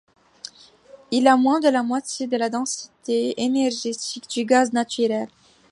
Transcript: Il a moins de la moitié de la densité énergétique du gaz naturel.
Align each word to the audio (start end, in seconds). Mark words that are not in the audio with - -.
Il 1.11 1.27
a 1.27 1.37
moins 1.37 1.59
de 1.59 1.69
la 1.69 1.83
moitié 1.83 2.25
de 2.25 2.35
la 2.35 2.49
densité 2.49 3.39
énergétique 3.39 4.27
du 4.31 4.45
gaz 4.45 4.73
naturel. 4.73 5.27